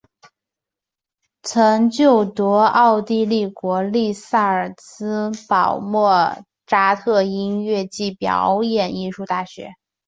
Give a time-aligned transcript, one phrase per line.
[1.43, 9.75] 曾就读奥地利国立萨尔兹堡莫札特音乐暨表演艺术大学。